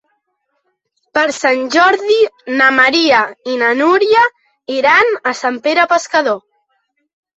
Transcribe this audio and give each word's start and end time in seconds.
Per 1.17 1.25
Sant 1.39 1.67
Jordi 1.75 2.17
na 2.61 2.69
Maria 2.79 3.19
i 3.53 3.59
na 3.65 3.69
Núria 3.83 4.25
iran 4.79 5.15
a 5.33 5.39
Sant 5.45 5.61
Pere 5.69 5.89
Pescador. 5.97 6.45